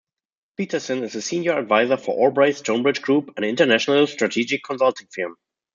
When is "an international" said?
3.37-4.07